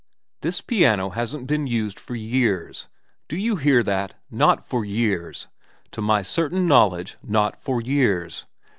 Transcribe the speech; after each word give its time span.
This 0.41 0.61
piano 0.61 1.11
hasn't 1.11 1.45
been 1.45 1.67
used 1.67 1.99
for 1.99 2.15
years. 2.15 2.87
Do 3.27 3.37
you 3.37 3.57
hear 3.57 3.83
that? 3.83 4.15
Not 4.31 4.65
for 4.65 4.83
years. 4.83 5.47
To 5.91 6.01
my 6.01 6.23
certain 6.23 6.65
know 6.65 6.87
ledge 6.87 7.17
not 7.21 7.61
for 7.61 7.79
years. 7.79 8.47